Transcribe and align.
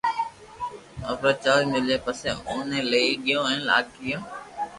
ايتا 1.09 1.31
چاور 1.43 1.63
ميليا 1.73 1.97
پسو 2.05 2.33
اوني 2.49 2.79
لئين 2.91 3.65
آگي 3.77 3.93
گيو 4.05 4.19